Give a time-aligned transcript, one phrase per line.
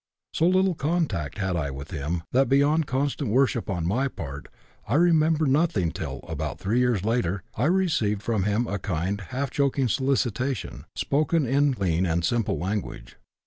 [0.33, 4.47] So little contact had I with him that beyond constant worship on my part
[4.87, 9.51] I remember nothing till, about three years later, I received from him a kind, half
[9.51, 13.17] joking solicitation, spoken in clean and simple language.